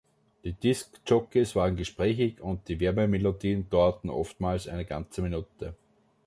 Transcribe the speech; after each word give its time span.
Die 0.43 0.53
Diskjockeys 0.53 1.55
waren 1.55 1.75
gesprächig 1.75 2.41
und 2.41 2.67
die 2.69 2.79
Werbemelodien 2.79 3.69
dauerten 3.69 4.09
oftmals 4.09 4.67
eine 4.67 4.83
ganze 4.83 5.21
Minute. 5.21 5.75